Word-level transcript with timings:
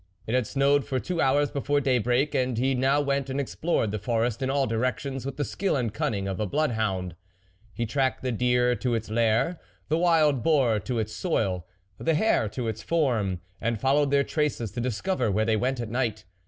It 0.25 0.33
had 0.33 0.47
snowed 0.47 0.83
for 0.83 0.99
two 0.99 1.21
hours 1.21 1.51
before 1.51 1.79
day 1.79 1.99
break; 1.99 2.33
and 2.33 2.57
he 2.57 2.73
now 2.73 3.01
went 3.01 3.29
and 3.29 3.39
explored 3.39 3.91
the 3.91 3.99
forest 3.99 4.41
in 4.41 4.49
all 4.49 4.65
directions, 4.65 5.27
with 5.27 5.37
the 5.37 5.45
skill 5.45 5.75
and 5.75 5.93
cunning 5.93 6.27
of 6.27 6.39
a 6.39 6.47
bloodhound. 6.47 7.15
He 7.75 7.85
tracked 7.85 8.23
the 8.23 8.31
deer 8.31 8.75
to 8.77 8.95
its 8.95 9.11
lair, 9.11 9.59
the 9.89 9.99
wild 9.99 10.41
boar 10.41 10.79
to 10.79 10.97
its 10.97 11.13
soil, 11.13 11.67
the 11.99 12.15
hare 12.15 12.49
to 12.49 12.67
its 12.67 12.81
form; 12.81 13.41
and 13.61 13.79
followed 13.79 14.09
their 14.09 14.23
traces 14.23 14.71
to 14.71 14.81
discover 14.81 15.29
where 15.29 15.45
they 15.45 15.55
went 15.55 15.79
at 15.79 15.89
night. 15.91 16.25